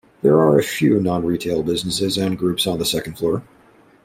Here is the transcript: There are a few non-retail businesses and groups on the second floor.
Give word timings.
There 0.23 0.39
are 0.39 0.57
a 0.57 0.63
few 0.63 0.99
non-retail 0.99 1.61
businesses 1.61 2.17
and 2.17 2.35
groups 2.35 2.65
on 2.65 2.79
the 2.79 2.85
second 2.85 3.19
floor. 3.19 3.43